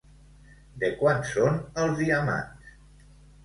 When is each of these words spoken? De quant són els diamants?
De 0.83 0.89
quant 1.03 1.21
són 1.33 1.61
els 1.85 2.03
diamants? 2.03 2.77